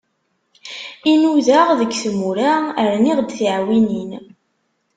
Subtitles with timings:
[1.11, 2.51] I d-nudaɣ deg tmura,
[2.93, 4.11] rniɣ-d tiɛwinin.